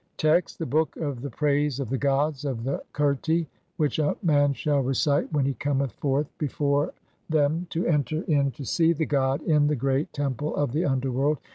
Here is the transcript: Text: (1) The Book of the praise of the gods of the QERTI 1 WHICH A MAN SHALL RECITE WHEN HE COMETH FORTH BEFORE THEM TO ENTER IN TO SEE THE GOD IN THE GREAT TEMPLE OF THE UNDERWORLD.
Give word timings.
Text: 0.17 0.59
(1) 0.59 0.67
The 0.67 0.71
Book 0.75 0.97
of 0.97 1.21
the 1.21 1.29
praise 1.29 1.79
of 1.79 1.91
the 1.91 1.97
gods 1.99 2.43
of 2.43 2.63
the 2.63 2.81
QERTI 2.91 3.41
1 3.41 3.47
WHICH 3.77 3.99
A 3.99 4.17
MAN 4.23 4.51
SHALL 4.53 4.81
RECITE 4.81 5.31
WHEN 5.31 5.45
HE 5.45 5.53
COMETH 5.53 5.91
FORTH 5.91 6.27
BEFORE 6.39 6.91
THEM 7.29 7.67
TO 7.69 7.85
ENTER 7.85 8.23
IN 8.23 8.49
TO 8.49 8.65
SEE 8.65 8.93
THE 8.93 9.05
GOD 9.05 9.43
IN 9.43 9.67
THE 9.67 9.75
GREAT 9.75 10.11
TEMPLE 10.11 10.55
OF 10.55 10.71
THE 10.71 10.85
UNDERWORLD. 10.85 11.37